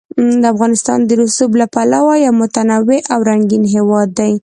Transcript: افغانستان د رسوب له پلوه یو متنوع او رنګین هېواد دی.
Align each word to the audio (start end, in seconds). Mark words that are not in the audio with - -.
افغانستان 0.53 0.99
د 1.05 1.09
رسوب 1.21 1.51
له 1.61 1.65
پلوه 1.73 2.13
یو 2.25 2.33
متنوع 2.41 2.99
او 3.13 3.19
رنګین 3.29 3.63
هېواد 3.73 4.09
دی. 4.19 4.33